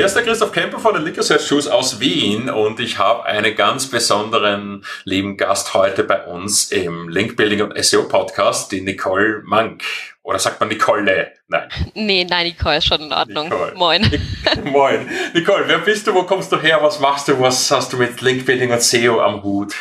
hier 0.00 0.06
ist 0.06 0.16
der 0.16 0.22
Christoph 0.22 0.52
Kemper 0.52 0.78
von 0.78 0.94
den 0.94 1.04
Liquor 1.04 1.22
Search 1.22 1.46
Shoes 1.46 1.68
aus 1.68 2.00
Wien 2.00 2.48
und 2.48 2.80
ich 2.80 2.96
habe 2.96 3.26
einen 3.26 3.54
ganz 3.54 3.86
besonderen 3.86 4.82
lieben 5.04 5.36
Gast 5.36 5.74
heute 5.74 6.04
bei 6.04 6.24
uns 6.24 6.72
im 6.72 7.10
Linkbuilding 7.10 7.60
und 7.60 7.84
SEO 7.84 8.08
Podcast, 8.08 8.72
die 8.72 8.80
Nicole 8.80 9.42
Mank. 9.44 9.82
Oder 10.22 10.38
sagt 10.38 10.58
man 10.58 10.70
Nicole? 10.70 11.32
Nein. 11.48 11.68
Nee, 11.92 12.24
nein, 12.24 12.46
Nicole 12.46 12.78
ist 12.78 12.86
schon 12.86 13.02
in 13.02 13.12
Ordnung. 13.12 13.50
Nicole. 13.50 13.74
Moin. 13.74 14.22
Moin. 14.64 15.06
Nicole, 15.34 15.64
wer 15.66 15.80
bist 15.80 16.06
du? 16.06 16.14
Wo 16.14 16.22
kommst 16.22 16.50
du 16.50 16.58
her? 16.58 16.78
Was 16.80 16.98
machst 16.98 17.28
du? 17.28 17.38
Was 17.38 17.70
hast 17.70 17.92
du 17.92 17.98
mit 17.98 18.22
Linkbuilding 18.22 18.72
und 18.72 18.80
SEO 18.80 19.20
am 19.20 19.42
Hut? 19.42 19.74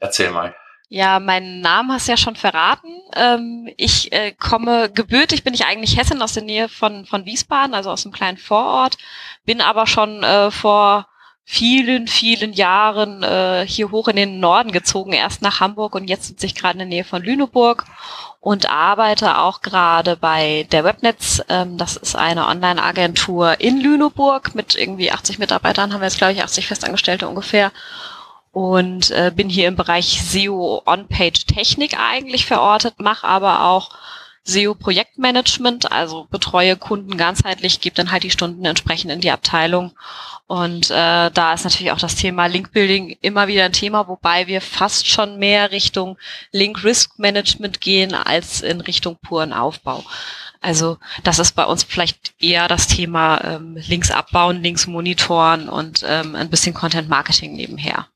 Erzähl 0.00 0.30
mal. 0.30 0.54
Ja, 0.88 1.18
meinen 1.18 1.60
Namen 1.60 1.92
hast 1.92 2.06
du 2.06 2.12
ja 2.12 2.16
schon 2.16 2.36
verraten. 2.36 2.88
Ähm, 3.14 3.68
ich 3.76 4.12
äh, 4.12 4.32
komme 4.32 4.88
gebürtig, 4.90 5.42
bin 5.42 5.54
ich 5.54 5.66
eigentlich 5.66 5.96
Hessin 5.96 6.22
aus 6.22 6.34
der 6.34 6.44
Nähe 6.44 6.68
von, 6.68 7.06
von 7.06 7.24
Wiesbaden, 7.24 7.74
also 7.74 7.90
aus 7.90 8.04
einem 8.04 8.12
kleinen 8.12 8.38
Vorort, 8.38 8.96
bin 9.44 9.60
aber 9.60 9.88
schon 9.88 10.22
äh, 10.22 10.52
vor 10.52 11.08
vielen, 11.44 12.06
vielen 12.06 12.52
Jahren 12.52 13.22
äh, 13.24 13.64
hier 13.66 13.90
hoch 13.90 14.08
in 14.08 14.16
den 14.16 14.38
Norden 14.38 14.70
gezogen, 14.70 15.12
erst 15.12 15.42
nach 15.42 15.60
Hamburg 15.60 15.94
und 15.96 16.08
jetzt 16.08 16.26
sitze 16.26 16.46
ich 16.46 16.54
gerade 16.54 16.74
in 16.74 16.78
der 16.78 16.88
Nähe 16.88 17.04
von 17.04 17.22
Lüneburg 17.22 17.84
und 18.40 18.70
arbeite 18.70 19.38
auch 19.38 19.62
gerade 19.62 20.16
bei 20.16 20.66
der 20.70 20.84
Webnetz. 20.84 21.42
Ähm, 21.48 21.78
das 21.78 21.96
ist 21.96 22.14
eine 22.14 22.46
Online-Agentur 22.46 23.60
in 23.60 23.80
Lüneburg 23.80 24.54
mit 24.54 24.76
irgendwie 24.76 25.10
80 25.10 25.40
Mitarbeitern, 25.40 25.92
haben 25.92 26.00
wir 26.00 26.06
jetzt 26.06 26.18
glaube 26.18 26.32
ich 26.32 26.42
80 26.44 26.68
Festangestellte 26.68 27.28
ungefähr 27.28 27.72
und 28.56 29.10
äh, 29.10 29.30
bin 29.36 29.50
hier 29.50 29.68
im 29.68 29.76
Bereich 29.76 30.22
SEO 30.22 30.80
On-Page 30.86 31.44
Technik 31.44 31.94
eigentlich 32.00 32.46
verortet, 32.46 32.94
mache 32.98 33.28
aber 33.28 33.66
auch 33.66 33.90
SEO 34.44 34.74
Projektmanagement, 34.74 35.92
also 35.92 36.26
betreue 36.30 36.76
Kunden 36.76 37.18
ganzheitlich, 37.18 37.82
gebe 37.82 37.96
dann 37.96 38.10
halt 38.10 38.22
die 38.22 38.30
Stunden 38.30 38.64
entsprechend 38.64 39.12
in 39.12 39.20
die 39.20 39.30
Abteilung. 39.30 39.92
Und 40.46 40.90
äh, 40.90 41.30
da 41.30 41.52
ist 41.52 41.64
natürlich 41.64 41.92
auch 41.92 41.98
das 41.98 42.14
Thema 42.14 42.46
Link 42.46 42.72
Building 42.72 43.18
immer 43.20 43.46
wieder 43.46 43.66
ein 43.66 43.74
Thema, 43.74 44.08
wobei 44.08 44.46
wir 44.46 44.62
fast 44.62 45.06
schon 45.06 45.38
mehr 45.38 45.70
Richtung 45.70 46.16
Link 46.50 46.82
Risk 46.82 47.18
Management 47.18 47.82
gehen 47.82 48.14
als 48.14 48.62
in 48.62 48.80
Richtung 48.80 49.18
puren 49.20 49.52
Aufbau. 49.52 50.02
Also 50.62 50.96
das 51.24 51.38
ist 51.38 51.52
bei 51.52 51.66
uns 51.66 51.84
vielleicht 51.84 52.32
eher 52.40 52.68
das 52.68 52.86
Thema 52.86 53.38
ähm, 53.44 53.76
Links 53.86 54.10
abbauen, 54.10 54.62
Links 54.62 54.86
monitoren 54.86 55.68
und 55.68 56.02
ähm, 56.08 56.34
ein 56.34 56.48
bisschen 56.48 56.72
Content 56.72 57.10
Marketing 57.10 57.52
nebenher. 57.52 58.06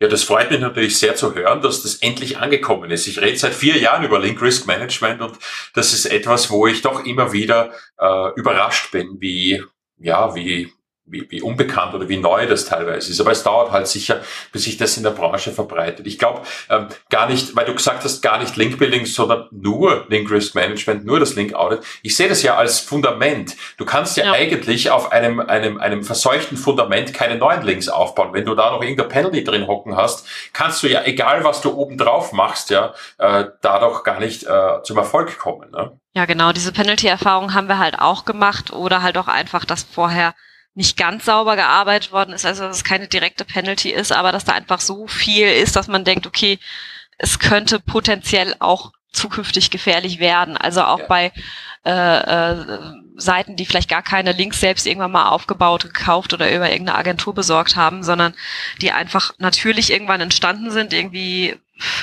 Ja, 0.00 0.06
das 0.06 0.22
freut 0.22 0.50
mich 0.50 0.60
natürlich 0.60 0.96
sehr 0.96 1.16
zu 1.16 1.34
hören, 1.34 1.60
dass 1.60 1.82
das 1.82 1.96
endlich 1.96 2.38
angekommen 2.38 2.90
ist. 2.92 3.08
Ich 3.08 3.20
rede 3.20 3.36
seit 3.36 3.52
vier 3.54 3.78
Jahren 3.78 4.04
über 4.04 4.20
Link 4.20 4.40
Risk 4.40 4.66
Management 4.66 5.20
und 5.20 5.38
das 5.74 5.92
ist 5.92 6.06
etwas, 6.06 6.50
wo 6.50 6.68
ich 6.68 6.82
doch 6.82 7.04
immer 7.04 7.32
wieder 7.32 7.72
äh, 7.98 8.30
überrascht 8.36 8.92
bin, 8.92 9.20
wie 9.20 9.62
ja, 9.98 10.34
wie 10.36 10.72
wie, 11.10 11.30
wie 11.30 11.42
unbekannt 11.42 11.94
oder 11.94 12.08
wie 12.08 12.16
neu 12.16 12.46
das 12.46 12.64
teilweise 12.64 13.10
ist. 13.10 13.20
Aber 13.20 13.32
es 13.32 13.42
dauert 13.42 13.72
halt 13.72 13.86
sicher, 13.88 14.20
bis 14.52 14.64
sich 14.64 14.76
das 14.76 14.96
in 14.96 15.02
der 15.02 15.10
Branche 15.10 15.52
verbreitet. 15.52 16.06
Ich 16.06 16.18
glaube 16.18 16.42
ähm, 16.70 16.88
gar 17.10 17.28
nicht, 17.28 17.56
weil 17.56 17.66
du 17.66 17.74
gesagt 17.74 18.04
hast, 18.04 18.22
gar 18.22 18.38
nicht 18.38 18.56
Link-Building, 18.56 19.06
sondern 19.06 19.48
nur 19.50 20.06
Link 20.08 20.30
Risk 20.30 20.54
Management, 20.54 21.04
nur 21.04 21.20
das 21.20 21.34
Link 21.34 21.54
Audit. 21.54 21.80
Ich 22.02 22.16
sehe 22.16 22.28
das 22.28 22.42
ja 22.42 22.56
als 22.56 22.80
Fundament. 22.80 23.56
Du 23.76 23.84
kannst 23.84 24.16
ja, 24.16 24.26
ja, 24.26 24.32
eigentlich 24.32 24.90
auf 24.90 25.12
einem, 25.12 25.40
einem, 25.40 25.78
einem 25.78 26.02
verseuchten 26.02 26.56
Fundament 26.56 27.14
keine 27.14 27.36
neuen 27.36 27.62
Links 27.62 27.88
aufbauen. 27.88 28.32
Wenn 28.32 28.44
du 28.44 28.54
da 28.54 28.70
noch 28.70 28.82
irgendein 28.82 29.08
Penalty 29.08 29.44
drin 29.44 29.66
hocken 29.66 29.96
hast, 29.96 30.26
kannst 30.52 30.82
du 30.82 30.88
ja, 30.88 31.04
egal 31.04 31.44
was 31.44 31.60
du 31.60 31.72
oben 31.74 31.98
drauf 31.98 32.32
machst, 32.32 32.70
ja, 32.70 32.94
äh, 33.18 33.46
dadurch 33.62 34.04
gar 34.04 34.20
nicht 34.20 34.44
äh, 34.44 34.82
zum 34.82 34.96
Erfolg 34.96 35.38
kommen. 35.38 35.70
Ne? 35.70 35.98
Ja, 36.14 36.24
genau. 36.24 36.52
Diese 36.52 36.72
Penalty-Erfahrung 36.72 37.54
haben 37.54 37.68
wir 37.68 37.78
halt 37.78 37.98
auch 37.98 38.24
gemacht 38.24 38.72
oder 38.72 39.02
halt 39.02 39.16
auch 39.18 39.28
einfach, 39.28 39.64
dass 39.64 39.84
vorher 39.84 40.34
nicht 40.78 40.96
ganz 40.96 41.24
sauber 41.24 41.56
gearbeitet 41.56 42.12
worden 42.12 42.32
ist, 42.32 42.46
also 42.46 42.62
dass 42.62 42.76
es 42.76 42.84
keine 42.84 43.08
direkte 43.08 43.44
Penalty 43.44 43.90
ist, 43.90 44.12
aber 44.12 44.30
dass 44.30 44.44
da 44.44 44.52
einfach 44.52 44.78
so 44.78 45.08
viel 45.08 45.48
ist, 45.48 45.74
dass 45.74 45.88
man 45.88 46.04
denkt, 46.04 46.24
okay, 46.24 46.60
es 47.18 47.40
könnte 47.40 47.80
potenziell 47.80 48.54
auch 48.60 48.92
zukünftig 49.12 49.70
gefährlich 49.70 50.20
werden. 50.20 50.56
Also 50.56 50.84
auch 50.84 51.00
ja. 51.00 51.06
bei 51.08 51.32
äh, 51.84 51.90
äh, 51.90 52.78
Seiten, 53.16 53.56
die 53.56 53.66
vielleicht 53.66 53.90
gar 53.90 54.02
keine 54.02 54.30
Links 54.30 54.60
selbst 54.60 54.86
irgendwann 54.86 55.10
mal 55.10 55.30
aufgebaut, 55.30 55.82
gekauft 55.82 56.32
oder 56.32 56.54
über 56.54 56.70
irgendeine 56.70 56.96
Agentur 56.96 57.34
besorgt 57.34 57.74
haben, 57.74 58.04
sondern 58.04 58.32
die 58.80 58.92
einfach 58.92 59.32
natürlich 59.38 59.90
irgendwann 59.90 60.20
entstanden 60.20 60.70
sind, 60.70 60.92
irgendwie 60.92 61.56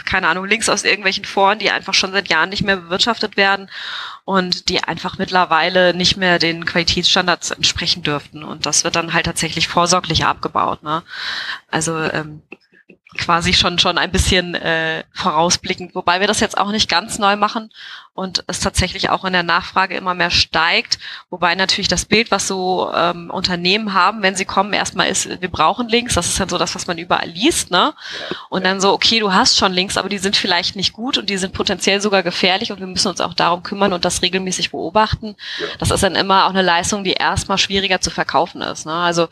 keine 0.05 0.27
Ahnung, 0.27 0.45
Links 0.45 0.69
aus 0.69 0.83
irgendwelchen 0.83 1.25
Foren, 1.25 1.59
die 1.59 1.71
einfach 1.71 1.93
schon 1.93 2.11
seit 2.11 2.29
Jahren 2.29 2.49
nicht 2.49 2.63
mehr 2.63 2.77
bewirtschaftet 2.77 3.37
werden 3.37 3.69
und 4.23 4.69
die 4.69 4.83
einfach 4.83 5.17
mittlerweile 5.17 5.93
nicht 5.93 6.17
mehr 6.17 6.39
den 6.39 6.65
Qualitätsstandards 6.65 7.51
entsprechen 7.51 8.03
dürften. 8.03 8.43
Und 8.43 8.65
das 8.65 8.83
wird 8.83 8.95
dann 8.95 9.13
halt 9.13 9.25
tatsächlich 9.25 9.67
vorsorglich 9.67 10.25
abgebaut. 10.25 10.83
Ne? 10.83 11.03
Also 11.69 11.97
ähm, 11.97 12.41
quasi 13.17 13.53
schon 13.53 13.79
schon 13.79 13.97
ein 13.97 14.11
bisschen 14.11 14.55
äh, 14.55 15.03
vorausblickend, 15.13 15.95
wobei 15.95 16.19
wir 16.19 16.27
das 16.27 16.39
jetzt 16.39 16.57
auch 16.57 16.71
nicht 16.71 16.89
ganz 16.89 17.19
neu 17.19 17.35
machen 17.35 17.69
und 18.15 18.45
es 18.47 18.61
tatsächlich 18.61 19.09
auch 19.09 19.25
in 19.25 19.33
der 19.33 19.43
Nachfrage 19.43 19.95
immer 19.95 20.13
mehr 20.13 20.31
steigt, 20.31 20.99
wobei 21.29 21.53
natürlich 21.53 21.89
das 21.89 22.05
Bild, 22.05 22.31
was 22.31 22.47
so 22.47 22.89
ähm, 22.95 23.29
Unternehmen 23.29 23.93
haben, 23.93 24.21
wenn 24.21 24.35
sie 24.35 24.45
kommen, 24.45 24.71
erstmal 24.71 25.09
ist, 25.09 25.41
wir 25.41 25.49
brauchen 25.49 25.89
Links, 25.89 26.15
das 26.15 26.27
ist 26.27 26.39
dann 26.39 26.47
so 26.47 26.57
das, 26.57 26.75
was 26.75 26.87
man 26.87 26.97
überall 26.97 27.27
liest, 27.27 27.71
ne? 27.71 27.93
Und 28.49 28.63
dann 28.65 28.79
so, 28.79 28.93
okay, 28.93 29.19
du 29.19 29.33
hast 29.33 29.57
schon 29.57 29.73
Links, 29.73 29.97
aber 29.97 30.07
die 30.07 30.17
sind 30.17 30.37
vielleicht 30.37 30.77
nicht 30.77 30.93
gut 30.93 31.17
und 31.17 31.29
die 31.29 31.37
sind 31.37 31.53
potenziell 31.53 31.99
sogar 31.99 32.23
gefährlich 32.23 32.71
und 32.71 32.79
wir 32.79 32.87
müssen 32.87 33.09
uns 33.09 33.19
auch 33.19 33.33
darum 33.33 33.63
kümmern 33.63 33.91
und 33.91 34.05
das 34.05 34.21
regelmäßig 34.21 34.71
beobachten. 34.71 35.35
Das 35.79 35.91
ist 35.91 36.03
dann 36.03 36.15
immer 36.15 36.45
auch 36.45 36.51
eine 36.51 36.61
Leistung, 36.61 37.03
die 37.03 37.13
erstmal 37.13 37.57
schwieriger 37.57 37.99
zu 37.99 38.11
verkaufen 38.11 38.61
ist. 38.61 38.85
Ne? 38.85 38.93
Also 38.93 39.27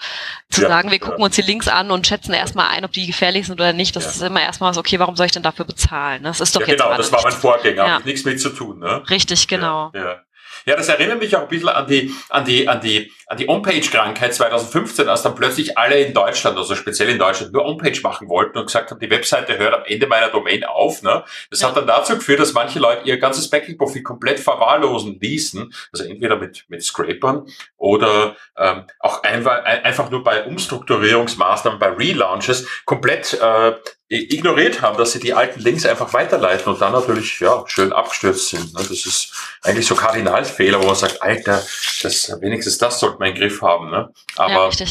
zu 0.50 0.62
ja, 0.62 0.68
sagen, 0.68 0.92
wir 0.92 1.00
gucken 1.00 1.24
uns 1.24 1.36
die 1.36 1.42
Links 1.42 1.68
an 1.68 1.90
und 1.90 2.06
schätzen 2.06 2.34
erstmal 2.34 2.68
ein, 2.70 2.84
ob 2.84 2.92
die 2.92 3.08
gefährlich 3.08 3.48
sind 3.48 3.60
oder 3.60 3.73
nicht, 3.74 3.96
das 3.96 4.16
ist 4.16 4.22
immer 4.22 4.42
erstmal 4.42 4.74
so, 4.74 4.80
okay, 4.80 5.00
warum 5.00 5.16
soll 5.16 5.28
ich 5.28 5.32
denn 5.32 5.44
dafür 5.44 5.66
bezahlen? 5.66 6.24
Ne? 6.24 6.30
Das 6.30 6.42
ist 6.42 6.56
doch 6.56 6.62
ja, 6.62 6.68
jetzt 6.68 6.82
genau, 6.82 6.98
das 6.98 7.12
war 7.12 7.22
mein 7.24 7.32
Vorgänger, 7.32 7.86
ja. 7.86 8.00
nichts 8.04 8.26
mit 8.26 8.40
zu 8.40 8.50
tun 8.50 8.64
tun. 8.64 8.80
Ne? 8.80 9.04
Richtig, 9.10 9.48
genau. 9.48 9.92
Ja, 9.94 10.22
ja. 10.66 10.76
das 10.76 10.90
erinnert 10.90 11.20
mich 11.20 11.36
auch 11.36 11.44
ein 11.44 11.48
bisschen 11.48 11.70
an 11.70 11.88
die, 11.88 12.14
an 12.30 12.46
die, 12.46 12.68
an 12.68 12.82
die, 12.82 13.12
an 13.28 13.38
die 13.38 13.50
On-Page-Krankheit 13.50 14.34
2015, 14.34 15.08
als 15.10 15.22
dann 15.22 15.36
plötzlich 15.36 15.78
alle 15.78 16.00
in 16.00 16.14
Deutschland, 16.14 16.58
also 16.58 16.76
speziell 16.76 17.10
in 17.10 17.20
Deutschland, 17.20 17.54
nur 17.54 17.66
On-Page 17.66 18.04
machen 18.04 18.30
wollten 18.30 18.58
und 18.58 18.66
gesagt 18.66 18.92
haben, 18.92 19.00
die 19.00 19.10
Webseite 19.10 19.58
hört 19.58 19.74
am 19.74 19.84
Ende 19.86 20.08
meiner 20.08 20.30
Domain 20.30 20.64
auf. 20.64 21.02
Ne? 21.02 21.24
Das 21.50 21.62
ja. 21.62 21.70
hat 21.70 21.78
dann 21.78 21.88
dazu 21.88 22.16
geführt, 22.16 22.40
dass 22.40 22.54
manche 22.54 22.80
Leute 22.80 23.08
ihr 23.08 23.18
ganzes 23.18 23.50
Backing-Profil 23.50 24.04
komplett 24.04 24.40
verwahrlosen 24.40 25.20
ließen, 25.20 25.74
also 25.92 26.04
entweder 26.06 26.36
mit, 26.38 26.66
mit 26.68 26.84
Scrapern 26.84 27.48
oder 27.78 28.36
ähm, 28.58 28.86
auch 29.00 29.24
einfach, 29.24 29.64
einfach 29.64 30.10
nur 30.10 30.24
bei 30.24 30.46
Umstrukturierungsmaßnahmen, 30.46 31.80
bei 31.80 31.90
Relaunches 31.90 32.68
komplett 32.86 33.34
äh, 33.34 33.74
ignoriert 34.14 34.82
haben, 34.82 34.98
dass 34.98 35.14
sie 35.14 35.20
die 35.20 35.34
alten 35.34 35.60
Links 35.60 35.86
einfach 35.86 36.14
weiterleiten 36.14 36.72
und 36.72 36.82
dann 36.82 36.94
natürlich 36.94 37.40
ja 37.40 37.64
schön 37.68 37.92
abgestürzt 37.92 38.50
sind. 38.50 38.74
Ne? 38.74 38.80
Das 38.80 39.06
ist 39.06 39.34
eigentlich 39.64 39.88
so 39.88 39.96
Kardinalfehler, 39.96 40.82
wo 40.82 40.88
man 40.88 40.96
sagt, 40.96 41.22
Alter, 41.22 41.64
das 42.02 42.32
wenigstens 42.42 42.78
das 42.78 43.00
sollte 43.00 43.18
man 43.20 43.30
im 43.30 43.36
Griff 43.36 43.62
haben. 43.62 43.90
Ne? 43.90 44.10
Aber 44.36 44.70
ja, 44.78 44.86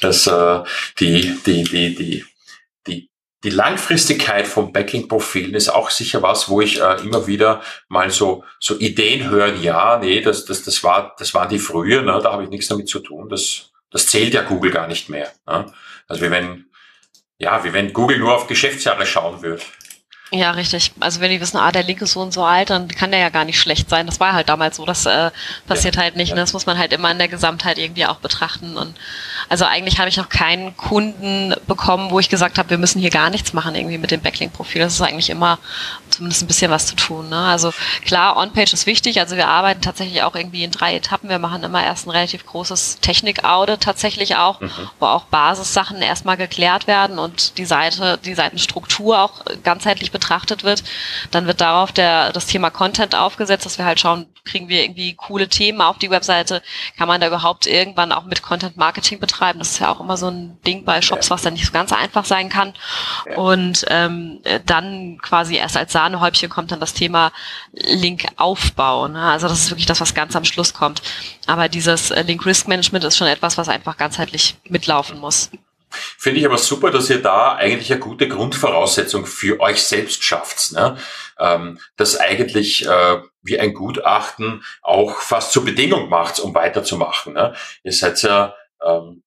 das 0.00 0.26
äh, 0.26 0.62
die 0.98 1.38
die 1.44 1.64
die 1.64 1.94
die 1.94 2.24
die 2.86 3.10
die 3.44 3.50
Langfristigkeit 3.50 4.46
von 4.46 4.72
Backing-Profilen 4.72 5.54
ist 5.54 5.68
auch 5.68 5.90
sicher 5.90 6.22
was, 6.22 6.48
wo 6.48 6.60
ich 6.60 6.80
äh, 6.80 7.00
immer 7.02 7.26
wieder 7.26 7.62
mal 7.88 8.10
so 8.10 8.44
so 8.60 8.78
Ideen 8.78 9.30
hören. 9.30 9.62
Ja, 9.62 9.98
nee, 9.98 10.20
das 10.20 10.44
das 10.44 10.62
das 10.62 10.84
war 10.84 11.14
das 11.18 11.34
waren 11.34 11.48
die 11.48 11.58
früher. 11.58 12.02
Ne? 12.02 12.20
Da 12.22 12.32
habe 12.32 12.44
ich 12.44 12.50
nichts 12.50 12.68
damit 12.68 12.88
zu 12.88 13.00
tun. 13.00 13.28
Das 13.28 13.70
das 13.90 14.06
zählt 14.06 14.34
ja 14.34 14.42
Google 14.42 14.70
gar 14.70 14.86
nicht 14.86 15.08
mehr. 15.08 15.32
Ne? 15.46 15.72
Also 16.06 16.22
wie 16.22 16.30
wenn 16.30 16.67
ja, 17.38 17.62
wie 17.64 17.72
wenn 17.72 17.92
Google 17.92 18.18
nur 18.18 18.34
auf 18.34 18.46
Geschäftsjahre 18.46 19.06
schauen 19.06 19.42
würde. 19.42 19.62
Ja, 20.30 20.50
richtig. 20.50 20.92
Also 21.00 21.20
wenn 21.20 21.30
die 21.30 21.40
wissen, 21.40 21.56
ah, 21.56 21.72
der 21.72 21.84
Link 21.84 22.02
ist 22.02 22.12
so 22.12 22.20
und 22.20 22.34
so 22.34 22.44
alt, 22.44 22.68
dann 22.68 22.86
kann 22.88 23.10
der 23.10 23.20
ja 23.20 23.30
gar 23.30 23.46
nicht 23.46 23.58
schlecht 23.58 23.88
sein. 23.88 24.06
Das 24.06 24.20
war 24.20 24.34
halt 24.34 24.50
damals 24.50 24.76
so, 24.76 24.84
das 24.84 25.06
äh, 25.06 25.30
passiert 25.66 25.96
ja, 25.96 26.02
halt 26.02 26.16
nicht. 26.16 26.30
Ja. 26.30 26.34
Ne? 26.34 26.42
Das 26.42 26.52
muss 26.52 26.66
man 26.66 26.76
halt 26.76 26.92
immer 26.92 27.10
in 27.10 27.16
der 27.16 27.28
Gesamtheit 27.28 27.78
irgendwie 27.78 28.04
auch 28.04 28.16
betrachten. 28.16 28.76
Und 28.76 28.94
also 29.48 29.64
eigentlich 29.64 29.98
habe 29.98 30.10
ich 30.10 30.18
noch 30.18 30.28
keinen 30.28 30.76
Kunden 30.76 31.54
bekommen, 31.66 32.10
wo 32.10 32.20
ich 32.20 32.28
gesagt 32.28 32.58
habe, 32.58 32.68
wir 32.68 32.76
müssen 32.76 33.00
hier 33.00 33.08
gar 33.08 33.30
nichts 33.30 33.54
machen 33.54 33.74
irgendwie 33.74 33.96
mit 33.96 34.10
dem 34.10 34.20
Backlink-Profil. 34.20 34.82
Das 34.82 34.92
ist 34.92 35.00
eigentlich 35.00 35.30
immer 35.30 35.58
zumindest 36.10 36.42
ein 36.42 36.46
bisschen 36.46 36.70
was 36.70 36.86
zu 36.86 36.96
tun. 36.96 37.30
Ne? 37.30 37.38
Also 37.38 37.72
klar, 38.04 38.36
On-Page 38.36 38.74
ist 38.74 38.84
wichtig. 38.84 39.20
Also 39.20 39.36
wir 39.36 39.48
arbeiten 39.48 39.80
tatsächlich 39.80 40.22
auch 40.24 40.34
irgendwie 40.34 40.64
in 40.64 40.70
drei 40.70 40.94
Etappen. 40.94 41.30
Wir 41.30 41.38
machen 41.38 41.62
immer 41.62 41.82
erst 41.82 42.06
ein 42.06 42.10
relativ 42.10 42.44
großes 42.44 42.98
Technik-Audit 43.00 43.80
tatsächlich 43.80 44.36
auch, 44.36 44.60
mhm. 44.60 44.70
wo 45.00 45.06
auch 45.06 45.24
Basissachen 45.24 46.02
erstmal 46.02 46.36
geklärt 46.36 46.86
werden 46.86 47.18
und 47.18 47.56
die 47.56 47.64
Seite, 47.64 48.18
die 48.22 48.34
Seitenstruktur 48.34 49.22
auch 49.22 49.40
ganzheitlich 49.64 50.12
betrachtet 50.18 50.64
wird. 50.64 50.82
Dann 51.30 51.46
wird 51.46 51.60
darauf 51.60 51.92
der, 51.92 52.32
das 52.32 52.46
Thema 52.46 52.70
Content 52.70 53.14
aufgesetzt, 53.14 53.64
dass 53.64 53.78
wir 53.78 53.84
halt 53.84 54.00
schauen, 54.00 54.26
kriegen 54.44 54.68
wir 54.68 54.82
irgendwie 54.82 55.14
coole 55.14 55.48
Themen 55.48 55.80
auf 55.80 55.98
die 55.98 56.10
Webseite? 56.10 56.62
Kann 56.96 57.08
man 57.08 57.20
da 57.20 57.28
überhaupt 57.28 57.66
irgendwann 57.66 58.12
auch 58.12 58.24
mit 58.24 58.42
Content 58.42 58.76
Marketing 58.76 59.20
betreiben? 59.20 59.58
Das 59.58 59.72
ist 59.72 59.78
ja 59.78 59.90
auch 59.92 60.00
immer 60.00 60.16
so 60.16 60.28
ein 60.28 60.58
Ding 60.66 60.84
bei 60.84 61.00
Shops, 61.02 61.30
was 61.30 61.42
dann 61.42 61.54
nicht 61.54 61.66
so 61.66 61.72
ganz 61.72 61.92
einfach 61.92 62.24
sein 62.24 62.48
kann. 62.48 62.74
Und 63.36 63.84
ähm, 63.88 64.40
dann 64.66 65.18
quasi 65.22 65.56
erst 65.56 65.76
als 65.76 65.92
Sahnehäubchen 65.92 66.48
kommt 66.48 66.72
dann 66.72 66.80
das 66.80 66.94
Thema 66.94 67.32
Linkaufbau. 67.72 69.08
Ne? 69.08 69.22
Also 69.22 69.48
das 69.48 69.60
ist 69.60 69.70
wirklich 69.70 69.86
das, 69.86 70.00
was 70.00 70.14
ganz 70.14 70.34
am 70.34 70.44
Schluss 70.44 70.74
kommt. 70.74 71.02
Aber 71.46 71.68
dieses 71.68 72.10
äh, 72.10 72.22
Link 72.22 72.44
Risk 72.44 72.68
Management 72.68 73.04
ist 73.04 73.16
schon 73.16 73.28
etwas, 73.28 73.58
was 73.58 73.68
einfach 73.68 73.96
ganzheitlich 73.96 74.56
mitlaufen 74.68 75.18
muss. 75.18 75.50
Finde 75.90 76.40
ich 76.40 76.46
aber 76.46 76.58
super, 76.58 76.90
dass 76.90 77.10
ihr 77.10 77.22
da 77.22 77.54
eigentlich 77.54 77.90
eine 77.90 78.00
gute 78.00 78.28
Grundvoraussetzung 78.28 79.26
für 79.26 79.60
euch 79.60 79.82
selbst 79.82 80.22
schafft. 80.24 80.72
Ne? 80.72 80.96
Ähm, 81.38 81.78
das 81.96 82.18
eigentlich 82.18 82.86
äh, 82.86 83.20
wie 83.42 83.58
ein 83.58 83.74
Gutachten 83.74 84.64
auch 84.82 85.20
fast 85.20 85.52
zur 85.52 85.64
Bedingung 85.64 86.08
macht, 86.08 86.40
um 86.40 86.54
weiterzumachen. 86.54 87.34
Ne? 87.34 87.54
Ihr 87.82 87.92
seid 87.92 88.22
ja 88.22 88.54
ähm, 88.84 89.22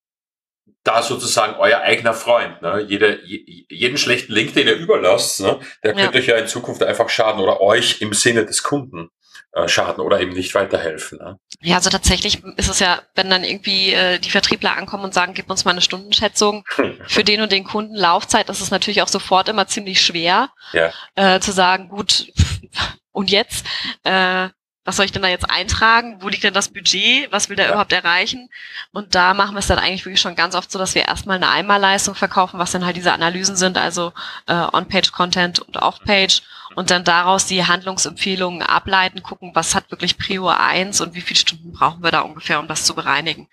da 0.83 1.03
sozusagen 1.03 1.55
euer 1.59 1.81
eigener 1.81 2.13
Freund. 2.13 2.61
Ne? 2.61 2.85
Jede, 2.87 3.19
jeden 3.25 3.97
schlechten 3.97 4.33
Link, 4.33 4.53
den 4.53 4.67
ihr 4.67 4.75
überlasst, 4.75 5.41
ne, 5.41 5.59
der 5.83 5.95
ja. 5.95 6.03
könnte 6.03 6.17
euch 6.17 6.27
ja 6.27 6.37
in 6.37 6.47
Zukunft 6.47 6.81
einfach 6.83 7.09
schaden 7.09 7.39
oder 7.39 7.61
euch 7.61 8.01
im 8.01 8.13
Sinne 8.13 8.45
des 8.45 8.63
Kunden 8.63 9.09
äh, 9.53 9.67
schaden 9.67 10.01
oder 10.01 10.19
eben 10.21 10.33
nicht 10.33 10.55
weiterhelfen. 10.55 11.17
Ne? 11.17 11.37
Ja, 11.61 11.75
also 11.75 11.89
tatsächlich 11.89 12.43
ist 12.57 12.69
es 12.69 12.79
ja, 12.79 13.01
wenn 13.15 13.29
dann 13.29 13.43
irgendwie 13.43 13.93
äh, 13.93 14.17
die 14.19 14.29
Vertriebler 14.29 14.77
ankommen 14.77 15.03
und 15.03 15.13
sagen, 15.13 15.33
gib 15.33 15.49
uns 15.49 15.65
mal 15.65 15.71
eine 15.71 15.81
Stundenschätzung 15.81 16.63
für 17.07 17.23
den 17.23 17.41
und 17.41 17.51
den 17.51 17.63
Kunden 17.63 17.95
Laufzeit, 17.95 18.49
das 18.49 18.61
ist 18.61 18.71
natürlich 18.71 19.01
auch 19.01 19.07
sofort 19.07 19.49
immer 19.49 19.67
ziemlich 19.67 20.01
schwer 20.01 20.49
ja. 20.73 20.91
äh, 21.15 21.39
zu 21.39 21.51
sagen, 21.51 21.89
gut, 21.89 22.31
und 23.11 23.29
jetzt, 23.29 23.65
äh, 24.03 24.49
was 24.83 24.95
soll 24.95 25.05
ich 25.05 25.11
denn 25.11 25.21
da 25.21 25.27
jetzt 25.27 25.49
eintragen? 25.49 26.17
Wo 26.21 26.29
liegt 26.29 26.43
denn 26.43 26.53
das 26.53 26.69
Budget? 26.69 27.31
Was 27.31 27.49
will 27.49 27.55
der 27.55 27.65
ja. 27.65 27.71
überhaupt 27.71 27.93
erreichen? 27.93 28.49
Und 28.91 29.13
da 29.13 29.33
machen 29.33 29.53
wir 29.53 29.59
es 29.59 29.67
dann 29.67 29.77
eigentlich 29.77 30.05
wirklich 30.05 30.21
schon 30.21 30.35
ganz 30.35 30.55
oft 30.55 30.71
so, 30.71 30.79
dass 30.79 30.95
wir 30.95 31.07
erstmal 31.07 31.35
eine 31.35 31.49
Einmalleistung 31.49 32.15
verkaufen, 32.15 32.59
was 32.59 32.71
dann 32.71 32.85
halt 32.85 32.97
diese 32.97 33.13
Analysen 33.13 33.55
sind, 33.55 33.77
also 33.77 34.11
äh, 34.47 34.53
On-Page-Content 34.53 35.59
und 35.59 35.77
Off-Page 35.77 36.41
und 36.75 36.89
dann 36.89 37.03
daraus 37.03 37.45
die 37.45 37.65
Handlungsempfehlungen 37.65 38.61
ableiten, 38.61 39.23
gucken, 39.23 39.51
was 39.53 39.75
hat 39.75 39.91
wirklich 39.91 40.17
Prior 40.17 40.59
1 40.59 41.01
und 41.01 41.13
wie 41.15 41.21
viele 41.21 41.39
Stunden 41.39 41.73
brauchen 41.73 42.03
wir 42.03 42.11
da 42.11 42.21
ungefähr, 42.21 42.59
um 42.59 42.67
das 42.67 42.85
zu 42.85 42.95
bereinigen. 42.95 43.47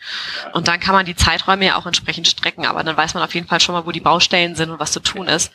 Und 0.52 0.69
dann 0.69 0.80
kann 0.80 0.94
man 0.94 1.06
die 1.06 1.16
Zeiträume 1.16 1.66
ja 1.66 1.76
auch 1.76 1.86
entsprechend 1.86 2.28
strecken, 2.28 2.66
aber 2.66 2.84
dann 2.84 2.96
weiß 2.96 3.14
man 3.14 3.22
auf 3.22 3.34
jeden 3.34 3.48
Fall 3.48 3.60
schon 3.60 3.75
mal, 3.75 3.86
wo 3.86 3.92
die 3.92 4.00
Baustellen 4.00 4.54
sind 4.54 4.70
und 4.70 4.78
was 4.78 4.92
zu 4.92 5.00
tun 5.00 5.26
ist. 5.26 5.52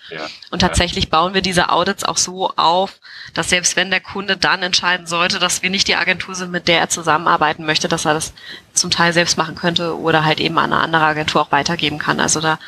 Und 0.52 0.60
tatsächlich 0.60 1.10
bauen 1.10 1.34
wir 1.34 1.42
diese 1.42 1.70
Audits 1.70 2.04
auch 2.04 2.18
so 2.18 2.50
auf, 2.56 3.00
dass 3.34 3.50
selbst 3.50 3.76
wenn 3.76 3.90
der 3.90 4.02
Kunde 4.02 4.38
dann 4.38 4.64
entscheiden 4.64 5.08
sollte, 5.08 5.40
dass 5.40 5.63
wir 5.64 5.70
nicht 5.70 5.88
die 5.88 5.96
Agentur 5.96 6.36
sind, 6.36 6.52
mit 6.52 6.68
der 6.68 6.80
er 6.80 6.90
zusammenarbeiten 6.90 7.66
möchte, 7.66 7.88
dass 7.88 8.06
er 8.06 8.14
das 8.14 8.34
zum 8.74 8.92
Teil 8.92 9.14
selbst 9.14 9.38
machen 9.38 9.56
könnte 9.56 9.98
oder 9.98 10.24
halt 10.26 10.40
eben 10.40 10.58
an 10.58 10.72
eine 10.74 10.82
andere 10.82 11.06
Agentur 11.06 11.42
auch 11.42 11.52
weitergeben 11.52 11.98
kann. 11.98 12.20
Also 12.20 12.42
da 12.42 12.60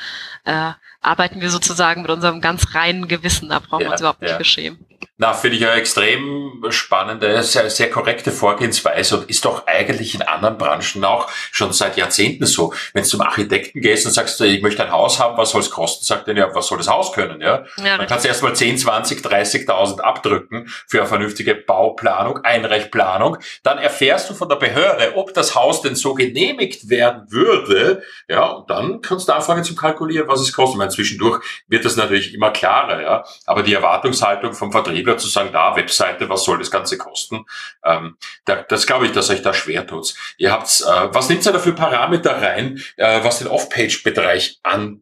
äh, 0.46 0.72
arbeiten 1.02 1.42
wir 1.42 1.50
sozusagen 1.50 2.02
mit 2.02 2.12
unserem 2.12 2.42
ganz 2.42 2.74
reinen 2.74 3.08
Gewissen. 3.08 3.50
Da 3.50 3.60
brauchen 3.60 3.82
ja, 3.82 3.88
wir 3.88 3.92
uns 3.92 4.02
überhaupt 4.02 4.22
nicht 4.22 4.32
ja. 4.32 4.38
beschämen. 4.38 4.80
Na, 5.18 5.32
finde 5.32 5.56
ich 5.56 5.66
eine 5.66 5.80
extrem 5.80 6.62
spannende, 6.70 7.42
sehr, 7.42 7.70
sehr 7.70 7.90
korrekte 7.90 8.32
Vorgehensweise 8.32 9.18
und 9.18 9.30
ist 9.30 9.46
doch 9.46 9.66
eigentlich 9.66 10.14
in 10.14 10.22
anderen 10.22 10.58
Branchen 10.58 11.06
auch 11.06 11.30
schon 11.54 11.72
seit 11.72 11.96
Jahrzehnten 11.96 12.46
so. 12.46 12.74
Wenn 12.94 13.04
du 13.04 13.10
zum 13.10 13.22
Architekten 13.22 13.80
gehst 13.80 14.06
und 14.06 14.12
sagst, 14.12 14.42
ich 14.42 14.62
möchte 14.62 14.84
ein 14.84 14.92
Haus 14.92 15.18
haben, 15.18 15.38
was 15.38 15.52
soll 15.52 15.62
es 15.62 15.70
kosten? 15.70 16.04
Sagt 16.04 16.28
er, 16.28 16.36
ja, 16.36 16.54
was 16.54 16.68
soll 16.68 16.80
das 16.80 16.90
Haus 16.90 17.14
können? 17.14 17.40
Ja, 17.40 17.64
ja 17.78 17.98
dann 17.98 18.08
kannst 18.08 18.26
du 18.26 18.28
erstmal 18.28 18.58
10, 18.58 18.78
20, 18.78 19.22
30.000 19.22 20.02
abdrücken 20.02 20.68
für 20.86 21.00
eine 21.00 21.08
vernünftige 21.08 21.56
Bauplanung, 21.56 22.44
Einreichplanung. 22.44 23.38
Dann 23.64 23.78
erfährst 23.78 24.30
du 24.30 24.34
von 24.34 24.50
der 24.50 24.58
Behörde, 24.58 25.14
ob 25.16 25.34
das 25.34 25.56
Haus 25.56 25.82
denn 25.82 25.96
so 25.96 26.14
genehmigt 26.14 26.90
werden 26.90 27.32
würde. 27.32 28.04
Ja, 28.28 28.48
und 28.48 28.70
dann 28.70 29.00
kannst 29.00 29.30
du 29.30 29.34
anfangen 29.34 29.64
zu 29.64 29.76
kalkulieren, 29.76 30.28
was 30.28 30.42
es 30.42 30.52
kostet. 30.52 30.76
Ich 30.76 30.80
meine, 30.80 30.92
zwischendurch 30.92 31.42
wird 31.70 31.86
das 31.86 31.96
natürlich 31.96 32.34
immer 32.34 32.52
klarer, 32.52 33.02
ja. 33.02 33.24
Aber 33.46 33.64
die 33.64 33.74
Erwartungshaltung 33.74 34.52
vom 34.52 34.74
Vertrieb 34.74 35.05
Vertriebler 35.06 35.18
zu 35.18 35.28
sagen, 35.28 35.50
da 35.54 35.76
Webseite, 35.76 36.30
was 36.30 36.44
soll 36.44 36.58
das 36.58 36.72
Ganze 36.72 36.98
kosten? 36.98 37.46
Ähm, 37.84 38.18
da, 38.46 38.64
das 38.68 38.88
glaube 38.88 39.06
ich, 39.06 39.12
dass 39.12 39.30
euch 39.30 39.42
da 39.42 39.54
schwer 39.54 39.86
tut. 39.88 40.14
Ihr 40.38 40.52
habt, 40.52 40.82
äh, 40.82 41.14
was 41.14 41.30
nimmt 41.30 41.46
ihr 41.46 41.54
da 41.54 41.60
für 41.60 41.74
Parameter 41.74 42.42
rein, 42.42 42.82
äh, 42.98 43.24
was 43.24 43.40
den 43.40 43.48
Off-Page-Bereich 43.48 44.60
an 44.64 45.02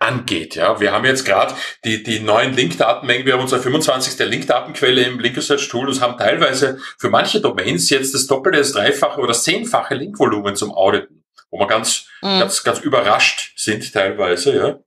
angeht. 0.00 0.54
Ja, 0.54 0.78
wir 0.78 0.92
haben 0.92 1.04
jetzt 1.04 1.24
gerade 1.24 1.54
die, 1.84 2.04
die 2.04 2.20
neuen 2.20 2.54
Link-Datenmengen. 2.54 3.26
Wir 3.26 3.32
haben 3.32 3.40
unsere 3.40 3.60
25. 3.60 4.16
Link-Datenquelle 4.28 5.02
im 5.02 5.18
Link 5.18 5.36
Research 5.36 5.68
Tool 5.68 5.88
und 5.88 6.00
haben 6.00 6.16
teilweise 6.16 6.78
für 6.98 7.10
manche 7.10 7.40
Domains 7.40 7.90
jetzt 7.90 8.14
das 8.14 8.28
doppelte, 8.28 8.58
das 8.58 8.70
dreifache 8.70 9.18
oder 9.18 9.28
das 9.28 9.42
zehnfache 9.42 9.96
Linkvolumen 9.96 10.54
zum 10.54 10.70
Auditen, 10.70 11.24
wo 11.50 11.58
wir 11.58 11.66
ganz, 11.66 12.06
mhm. 12.22 12.38
ganz, 12.38 12.62
ganz 12.62 12.78
überrascht 12.78 13.54
sind 13.56 13.92
teilweise. 13.92 14.56
Ja. 14.56 14.78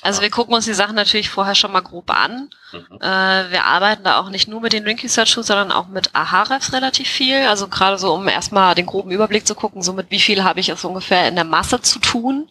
Also 0.00 0.22
wir 0.22 0.30
gucken 0.30 0.54
uns 0.54 0.64
die 0.64 0.74
Sachen 0.74 0.96
natürlich 0.96 1.30
vorher 1.30 1.54
schon 1.54 1.72
mal 1.72 1.80
grob 1.80 2.10
an. 2.10 2.50
Mhm. 2.72 2.98
Äh, 3.00 3.50
wir 3.50 3.64
arbeiten 3.64 4.04
da 4.04 4.18
auch 4.18 4.30
nicht 4.30 4.48
nur 4.48 4.60
mit 4.60 4.72
den 4.72 4.84
Link 4.84 5.02
Research 5.02 5.32
Tools, 5.32 5.46
sondern 5.46 5.72
auch 5.72 5.88
mit 5.88 6.14
Ahrefs 6.14 6.72
relativ 6.72 7.08
viel. 7.08 7.46
Also 7.46 7.68
gerade 7.68 7.98
so, 7.98 8.12
um 8.12 8.26
erstmal 8.28 8.74
den 8.74 8.86
groben 8.86 9.10
Überblick 9.10 9.46
zu 9.46 9.54
gucken, 9.54 9.82
so 9.82 9.92
mit 9.92 10.10
wie 10.10 10.20
viel 10.20 10.44
habe 10.44 10.60
ich 10.60 10.68
es 10.68 10.84
ungefähr 10.84 11.28
in 11.28 11.34
der 11.34 11.44
Masse 11.44 11.80
zu 11.80 11.98
tun. 11.98 12.48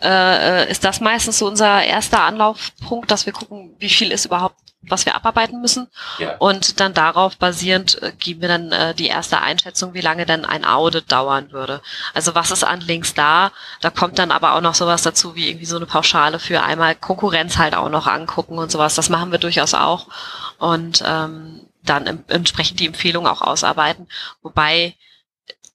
Yeah. 0.00 0.64
Äh, 0.64 0.70
ist 0.70 0.84
das 0.84 1.00
meistens 1.00 1.38
so 1.38 1.46
unser 1.46 1.82
erster 1.84 2.22
Anlaufpunkt, 2.22 3.10
dass 3.10 3.26
wir 3.26 3.32
gucken, 3.32 3.74
wie 3.78 3.88
viel 3.88 4.10
ist 4.10 4.24
überhaupt 4.24 4.71
was 4.88 5.06
wir 5.06 5.14
abarbeiten 5.14 5.60
müssen. 5.60 5.88
Ja. 6.18 6.36
Und 6.38 6.80
dann 6.80 6.94
darauf 6.94 7.36
basierend 7.36 8.02
äh, 8.02 8.12
geben 8.18 8.40
wir 8.40 8.48
dann 8.48 8.72
äh, 8.72 8.94
die 8.94 9.06
erste 9.06 9.40
Einschätzung, 9.40 9.94
wie 9.94 10.00
lange 10.00 10.26
denn 10.26 10.44
ein 10.44 10.64
Audit 10.64 11.10
dauern 11.10 11.52
würde. 11.52 11.80
Also 12.14 12.34
was 12.34 12.50
ist 12.50 12.64
an 12.64 12.80
Links 12.80 13.14
da? 13.14 13.52
Da 13.80 13.90
kommt 13.90 14.18
dann 14.18 14.32
aber 14.32 14.54
auch 14.54 14.60
noch 14.60 14.74
sowas 14.74 15.02
dazu, 15.02 15.34
wie 15.34 15.48
irgendwie 15.48 15.66
so 15.66 15.76
eine 15.76 15.86
Pauschale 15.86 16.38
für 16.38 16.62
einmal 16.62 16.94
Konkurrenz 16.94 17.58
halt 17.58 17.74
auch 17.74 17.88
noch 17.88 18.06
angucken 18.06 18.58
und 18.58 18.70
sowas. 18.70 18.94
Das 18.94 19.08
machen 19.08 19.30
wir 19.30 19.38
durchaus 19.38 19.74
auch. 19.74 20.08
Und 20.58 21.02
ähm, 21.06 21.60
dann 21.84 22.24
entsprechend 22.28 22.80
die 22.80 22.86
Empfehlung 22.86 23.26
auch 23.26 23.42
ausarbeiten. 23.42 24.08
Wobei 24.42 24.94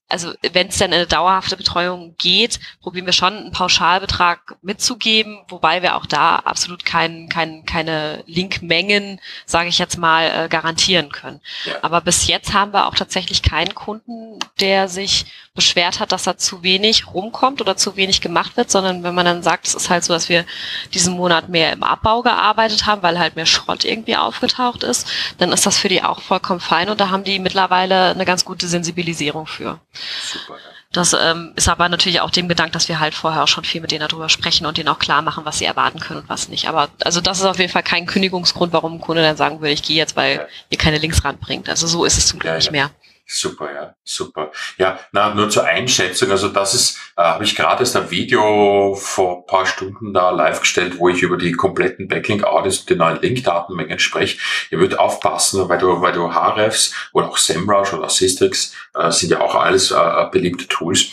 also 0.08 0.32
wenn 0.52 0.68
es 0.68 0.78
dann 0.78 0.90
in 0.90 0.96
eine 0.96 1.06
dauerhafte 1.06 1.56
Betreuung 1.56 2.14
geht, 2.16 2.60
probieren 2.80 3.04
wir 3.04 3.12
schon 3.12 3.34
einen 3.34 3.52
Pauschalbetrag 3.52 4.56
mitzugeben, 4.62 5.40
wobei 5.48 5.82
wir 5.82 5.96
auch 5.96 6.06
da 6.06 6.36
absolut 6.36 6.84
kein, 6.84 7.28
kein, 7.28 7.66
keine 7.66 8.22
Linkmengen, 8.26 9.20
sage 9.44 9.68
ich 9.68 9.78
jetzt 9.78 9.98
mal, 9.98 10.24
äh, 10.24 10.48
garantieren 10.48 11.10
können. 11.10 11.40
Ja. 11.66 11.74
Aber 11.82 12.00
bis 12.00 12.26
jetzt 12.26 12.54
haben 12.54 12.72
wir 12.72 12.86
auch 12.86 12.94
tatsächlich 12.94 13.42
keinen 13.42 13.74
Kunden, 13.74 14.38
der 14.60 14.88
sich 14.88 15.26
beschwert 15.58 15.98
hat, 15.98 16.12
dass 16.12 16.22
da 16.22 16.38
zu 16.38 16.62
wenig 16.62 17.12
rumkommt 17.12 17.60
oder 17.60 17.76
zu 17.76 17.96
wenig 17.96 18.20
gemacht 18.20 18.56
wird, 18.56 18.70
sondern 18.70 19.02
wenn 19.02 19.14
man 19.14 19.26
dann 19.26 19.42
sagt, 19.42 19.66
es 19.66 19.74
ist 19.74 19.90
halt 19.90 20.04
so, 20.04 20.12
dass 20.12 20.28
wir 20.28 20.44
diesen 20.94 21.14
Monat 21.14 21.48
mehr 21.48 21.72
im 21.72 21.82
Abbau 21.82 22.22
gearbeitet 22.22 22.86
haben, 22.86 23.02
weil 23.02 23.18
halt 23.18 23.34
mehr 23.34 23.44
Schrott 23.44 23.84
irgendwie 23.84 24.16
aufgetaucht 24.16 24.84
ist, 24.84 25.08
dann 25.38 25.50
ist 25.50 25.66
das 25.66 25.76
für 25.76 25.88
die 25.88 26.04
auch 26.04 26.22
vollkommen 26.22 26.60
fein 26.60 26.88
und 26.88 27.00
da 27.00 27.10
haben 27.10 27.24
die 27.24 27.40
mittlerweile 27.40 28.10
eine 28.10 28.24
ganz 28.24 28.44
gute 28.44 28.68
Sensibilisierung 28.68 29.48
für. 29.48 29.80
Super, 30.22 30.54
ja. 30.54 30.78
Das 30.92 31.12
ähm, 31.12 31.52
ist 31.54 31.68
aber 31.68 31.88
natürlich 31.90 32.22
auch 32.22 32.30
dem 32.30 32.48
Gedanken, 32.48 32.72
dass 32.72 32.88
wir 32.88 32.98
halt 32.98 33.14
vorher 33.14 33.42
auch 33.42 33.48
schon 33.48 33.64
viel 33.64 33.82
mit 33.82 33.90
denen 33.90 34.08
darüber 34.08 34.30
sprechen 34.30 34.64
und 34.64 34.78
denen 34.78 34.88
auch 34.88 34.98
klar 34.98 35.20
machen, 35.20 35.44
was 35.44 35.58
sie 35.58 35.66
erwarten 35.66 36.00
können 36.00 36.20
und 36.20 36.28
was 36.30 36.48
nicht. 36.48 36.66
Aber 36.66 36.88
also 37.04 37.20
das 37.20 37.40
ist 37.40 37.44
auf 37.44 37.58
jeden 37.58 37.70
Fall 37.70 37.82
kein 37.82 38.06
Kündigungsgrund, 38.06 38.72
warum 38.72 38.94
ein 38.94 39.00
Kunde 39.00 39.22
dann 39.22 39.36
sagen 39.36 39.60
würde, 39.60 39.72
ich 39.72 39.82
gehe 39.82 39.96
jetzt, 39.96 40.16
weil 40.16 40.36
ja. 40.36 40.46
ihr 40.70 40.78
keine 40.78 40.96
Links 40.96 41.24
ranbringt. 41.24 41.68
Also 41.68 41.86
so 41.86 42.06
ist 42.06 42.16
es 42.16 42.26
zum 42.26 42.38
Glück 42.38 42.52
ja, 42.52 42.56
nicht 42.56 42.70
mehr. 42.70 42.90
Super, 43.30 43.74
ja, 43.74 43.94
super. 44.04 44.52
Ja, 44.78 44.98
na, 45.12 45.34
nur 45.34 45.50
zur 45.50 45.64
Einschätzung. 45.64 46.30
Also 46.30 46.48
das 46.48 46.72
ist, 46.72 46.98
äh, 47.14 47.22
habe 47.22 47.44
ich 47.44 47.54
gerade 47.54 47.80
erst 47.80 47.94
ein 47.94 48.10
Video 48.10 48.94
vor 48.94 49.44
paar 49.44 49.66
Stunden 49.66 50.14
da 50.14 50.30
live 50.30 50.60
gestellt, 50.60 50.98
wo 50.98 51.10
ich 51.10 51.20
über 51.20 51.36
die 51.36 51.52
kompletten 51.52 52.08
Backlink-Audits 52.08 52.78
und 52.78 52.88
die 52.88 52.94
neuen 52.94 53.20
Link-Datenmengen 53.20 53.98
spreche. 53.98 54.38
Ihr 54.70 54.78
würdet 54.78 54.98
aufpassen, 54.98 55.68
weil 55.68 55.76
du, 55.76 56.00
weil 56.00 56.12
du 56.12 56.32
Hrefs 56.32 56.94
oder 57.12 57.28
auch 57.28 57.36
SEMrush 57.36 57.92
oder 57.92 58.08
Systrix 58.08 58.72
äh, 58.94 59.10
sind 59.10 59.30
ja 59.30 59.42
auch 59.42 59.54
alles 59.54 59.90
äh, 59.90 60.26
beliebte 60.32 60.66
Tools, 60.66 61.08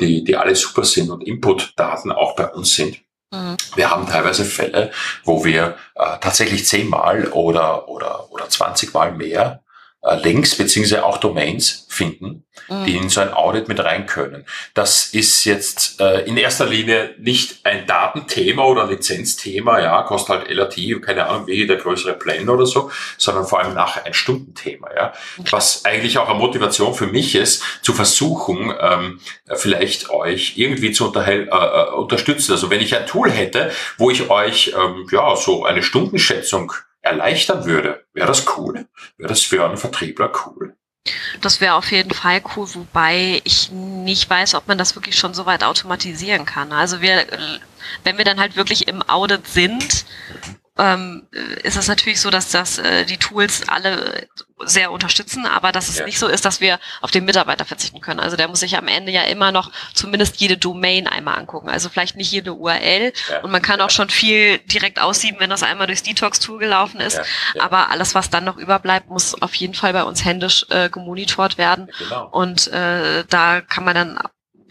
die, 0.00 0.24
die 0.24 0.36
alle 0.36 0.56
super 0.56 0.82
sind 0.82 1.08
und 1.08 1.22
Input-Daten 1.22 2.10
auch 2.10 2.34
bei 2.34 2.48
uns 2.48 2.74
sind. 2.74 2.98
Mhm. 3.32 3.56
Wir 3.76 3.90
haben 3.92 4.08
teilweise 4.08 4.44
Fälle, 4.44 4.90
wo 5.22 5.44
wir 5.44 5.76
äh, 5.94 6.18
tatsächlich 6.20 6.66
zehnmal 6.66 7.28
oder, 7.28 7.88
oder, 7.88 8.28
oder 8.32 8.48
zwanzigmal 8.48 9.12
mehr 9.12 9.62
äh, 9.68 9.69
Links 10.02 10.54
beziehungsweise 10.54 11.04
auch 11.04 11.18
Domains 11.18 11.86
finden, 11.90 12.44
mhm. 12.68 12.84
die 12.86 12.96
in 12.96 13.10
so 13.10 13.20
ein 13.20 13.34
Audit 13.34 13.68
mit 13.68 13.80
rein 13.80 14.06
können. 14.06 14.46
Das 14.72 15.08
ist 15.08 15.44
jetzt 15.44 16.00
äh, 16.00 16.22
in 16.22 16.38
erster 16.38 16.64
Linie 16.64 17.14
nicht 17.18 17.66
ein 17.66 17.86
Datenthema 17.86 18.64
oder 18.64 18.86
Lizenzthema, 18.86 19.78
ja, 19.80 20.02
kostet 20.02 20.38
halt 20.38 20.48
relativ, 20.48 21.02
keine 21.02 21.26
Ahnung, 21.26 21.46
wie 21.46 21.66
der 21.66 21.76
größere 21.76 22.14
Plan 22.14 22.48
oder 22.48 22.64
so, 22.64 22.90
sondern 23.18 23.44
vor 23.44 23.60
allem 23.60 23.74
nachher 23.74 24.06
ein 24.06 24.14
Stundenthema, 24.14 24.88
ja. 24.94 25.12
Okay. 25.38 25.48
Was 25.52 25.84
eigentlich 25.84 26.16
auch 26.16 26.30
eine 26.30 26.38
Motivation 26.38 26.94
für 26.94 27.06
mich 27.06 27.34
ist, 27.34 27.62
zu 27.82 27.92
versuchen, 27.92 28.72
ähm, 28.80 29.20
vielleicht 29.54 30.08
euch 30.08 30.54
irgendwie 30.56 30.92
zu 30.92 31.12
äh, 31.14 31.42
äh, 31.42 31.90
unterstützen. 31.90 32.52
Also 32.52 32.70
wenn 32.70 32.80
ich 32.80 32.96
ein 32.96 33.06
Tool 33.06 33.30
hätte, 33.30 33.70
wo 33.98 34.10
ich 34.10 34.30
euch 34.30 34.74
ähm, 34.74 35.06
ja 35.12 35.36
so 35.36 35.66
eine 35.66 35.82
Stundenschätzung 35.82 36.72
erleichtern 37.02 37.64
würde, 37.64 38.04
wäre 38.12 38.28
das 38.28 38.46
cool? 38.56 38.86
Wäre 39.16 39.28
das 39.28 39.42
für 39.42 39.64
einen 39.64 39.76
Vertriebler 39.76 40.32
cool? 40.46 40.76
Das 41.40 41.60
wäre 41.60 41.74
auf 41.74 41.90
jeden 41.90 42.12
Fall 42.12 42.42
cool, 42.54 42.68
wobei 42.74 43.40
ich 43.44 43.70
nicht 43.72 44.28
weiß, 44.28 44.54
ob 44.54 44.68
man 44.68 44.76
das 44.76 44.94
wirklich 44.94 45.18
schon 45.18 45.32
so 45.32 45.46
weit 45.46 45.64
automatisieren 45.64 46.44
kann. 46.44 46.72
Also 46.72 47.00
wir, 47.00 47.26
wenn 48.04 48.18
wir 48.18 48.24
dann 48.24 48.38
halt 48.38 48.56
wirklich 48.56 48.86
im 48.86 49.02
Audit 49.08 49.46
sind, 49.46 50.04
ähm, 50.80 51.26
ist 51.62 51.76
es 51.76 51.88
natürlich 51.88 52.20
so, 52.20 52.30
dass 52.30 52.50
das 52.50 52.78
äh, 52.78 53.04
die 53.04 53.18
Tools 53.18 53.68
alle 53.68 54.28
sehr 54.64 54.90
unterstützen, 54.92 55.46
aber 55.46 55.72
dass 55.72 55.88
es 55.88 55.98
ja. 55.98 56.04
nicht 56.04 56.18
so 56.18 56.26
ist, 56.26 56.44
dass 56.44 56.60
wir 56.60 56.78
auf 57.00 57.10
den 57.10 57.24
Mitarbeiter 57.24 57.64
verzichten 57.64 58.00
können. 58.00 58.20
Also 58.20 58.36
der 58.36 58.48
muss 58.48 58.60
sich 58.60 58.76
am 58.76 58.88
Ende 58.88 59.12
ja 59.12 59.22
immer 59.22 59.52
noch 59.52 59.70
zumindest 59.94 60.40
jede 60.40 60.56
Domain 60.56 61.06
einmal 61.06 61.38
angucken. 61.38 61.68
Also 61.68 61.88
vielleicht 61.88 62.16
nicht 62.16 62.30
jede 62.30 62.54
URL. 62.54 63.12
Ja. 63.30 63.40
Und 63.40 63.50
man 63.50 63.62
kann 63.62 63.80
auch 63.80 63.90
schon 63.90 64.10
viel 64.10 64.58
direkt 64.58 65.00
aussieben, 65.00 65.40
wenn 65.40 65.50
das 65.50 65.62
einmal 65.62 65.86
durchs 65.86 66.02
Detox-Tool 66.02 66.58
gelaufen 66.58 67.00
ist. 67.00 67.20
Ja. 67.54 67.62
Aber 67.62 67.90
alles, 67.90 68.14
was 68.14 68.30
dann 68.30 68.44
noch 68.44 68.56
überbleibt, 68.56 69.08
muss 69.08 69.40
auf 69.40 69.54
jeden 69.54 69.74
Fall 69.74 69.92
bei 69.92 70.04
uns 70.04 70.24
händisch 70.24 70.66
äh, 70.70 70.90
gemonitort 70.90 71.58
werden. 71.58 71.90
Genau. 71.98 72.28
Und 72.30 72.68
äh, 72.68 73.24
da 73.28 73.60
kann 73.60 73.84
man 73.84 73.94
dann 73.94 74.18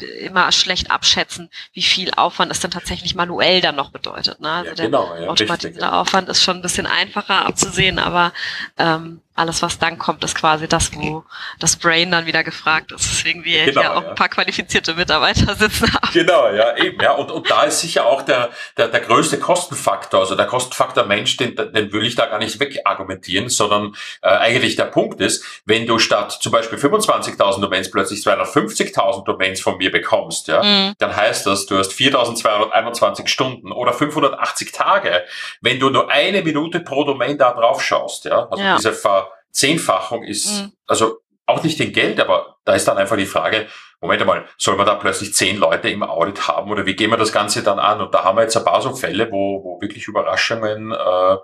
immer 0.04 0.52
schlecht 0.52 0.92
abschätzen, 0.92 1.50
wie 1.74 1.82
viel 1.82 2.12
Aufwand 2.16 2.52
es 2.52 2.60
denn 2.60 2.72
tatsächlich 2.72 3.16
manuell 3.16 3.62
dann 3.62 3.76
noch 3.76 3.92
bedeutet. 3.92 4.40
Ne? 4.40 4.50
Also 4.50 4.70
ja, 4.70 4.86
genau, 4.86 5.16
der 5.16 5.30
automatisierte 5.30 5.94
Aufwand 5.94 6.30
ist 6.30 6.44
schon 6.44 6.58
ein 6.58 6.62
bisschen 6.62 6.86
einfacher 6.86 7.46
abzusehen, 7.46 8.00
aber 8.00 8.34
ähm, 8.78 9.22
alles, 9.40 9.62
was 9.62 9.80
dann 9.80 9.98
kommt, 9.98 10.24
ist 10.24 10.36
quasi 10.36 10.68
das, 10.68 10.94
wo 10.94 11.24
das 11.60 11.78
Brain 11.78 12.12
dann 12.12 12.26
wieder 12.26 12.44
gefragt 12.44 12.92
ist. 12.92 13.10
Deswegen 13.10 13.46
wir 13.46 13.66
genau, 13.66 13.82
hier 13.82 13.96
auch 13.96 14.04
ja. 14.04 14.10
ein 14.10 14.16
paar 14.16 14.28
qualifizierte 14.28 14.94
Mitarbeiter 14.96 15.56
sitzen 15.56 15.94
haben. 15.94 16.10
Genau, 16.12 16.50
ja, 16.50 16.76
eben, 16.76 17.02
ja. 17.02 17.14
Und, 17.14 17.32
und 17.32 17.50
da 17.50 17.64
ist 17.64 17.80
sicher 17.80 18.06
auch 18.06 18.22
der, 18.24 18.50
der, 18.78 18.90
der 18.90 19.00
größte 19.00 19.40
Kostenfaktor, 19.40 20.20
also 20.20 20.36
der 20.36 20.46
Kostenfaktor 20.46 21.06
Mensch, 21.06 21.38
den, 21.38 21.56
den 21.56 21.94
will 21.94 22.06
ich 22.06 22.16
da 22.16 22.26
gar 22.26 22.40
nicht 22.40 22.60
wegargumentieren, 22.60 23.48
sondern 23.48 23.96
äh, 24.22 24.28
eigentlich 24.28 24.76
der 24.76 24.86
Punkt 24.86 25.22
ist, 25.22 25.46
wenn 25.66 25.86
du 25.88 26.00
statt 26.00 26.38
zum 26.42 26.52
Beispiel 26.52 26.78
25.000 26.78 27.62
Domains 27.62 27.90
plötzlich 27.90 28.20
250.000 28.20 29.24
Domains 29.24 29.62
von 29.62 29.78
mir 29.78 29.92
bekommst, 29.92 30.50
ja, 30.50 30.62
mhm. 30.62 30.94
dann 30.98 31.16
heißt 31.16 31.48
das, 31.48 31.66
du 31.66 31.78
hast 31.78 31.94
4.221 31.94 33.28
Stunden 33.28 33.72
oder 33.72 33.94
580 33.94 34.74
Tage, 34.74 35.24
wenn 35.62 35.80
du 35.80 35.90
nur 35.90 36.12
eine 36.12 36.42
Minute 36.42 36.82
pro 36.82 37.06
Domain 37.06 37.38
da 37.38 37.54
drauf 37.54 37.82
schaust, 37.82 38.26
ja, 38.26 38.48
also 38.50 38.62
ja. 38.62 38.76
diese 38.76 38.92
Ver 38.92 39.29
Zehnfachung 39.52 40.24
ist, 40.24 40.62
mhm. 40.62 40.74
also 40.88 41.22
auch 41.46 41.64
nicht 41.64 41.80
in 41.80 41.92
Geld, 41.92 42.20
aber 42.20 42.58
da 42.64 42.76
ist 42.76 42.88
dann 42.88 42.98
einfach 42.98 43.18
die 43.18 43.26
Frage, 43.26 43.68
Moment 44.02 44.22
einmal, 44.22 44.46
soll 44.58 44.78
man 44.78 44.86
da 44.86 44.96
plötzlich 44.96 45.34
zehn 45.34 45.58
Leute 45.58 45.90
im 45.90 46.04
Audit 46.04 46.48
haben 46.48 46.72
oder 46.72 46.86
wie 46.86 46.96
gehen 46.96 47.10
wir 47.10 47.18
das 47.18 47.34
Ganze 47.34 47.64
dann 47.64 47.80
an? 47.80 48.00
Und 48.00 48.14
da 48.14 48.24
haben 48.24 48.38
wir 48.38 48.44
jetzt 48.44 48.56
ein 48.56 48.64
paar 48.64 48.82
so 48.82 48.96
Fälle, 48.96 49.30
wo, 49.30 49.62
wo 49.64 49.82
wirklich 49.82 50.08
Überraschungen, 50.08 50.92
äh, 50.92 51.38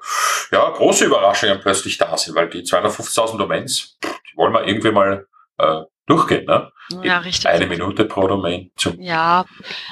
ja, 0.52 0.70
große 0.70 1.06
Überraschungen 1.06 1.60
plötzlich 1.60 1.98
da 1.98 2.16
sind, 2.16 2.36
weil 2.36 2.50
die 2.50 2.62
250.000 2.62 3.38
Domains, 3.38 3.98
die 4.02 4.38
wollen 4.38 4.54
wir 4.54 4.66
irgendwie 4.66 4.92
mal 4.92 5.28
äh, 5.58 5.82
durchgehen, 6.06 6.46
ne? 6.46 6.72
Ja, 7.02 7.18
richtig. 7.18 7.48
Eine 7.48 7.66
Minute 7.66 8.06
pro 8.06 8.28
Domain. 8.28 8.70
Zum 8.76 9.02
ja, 9.02 9.46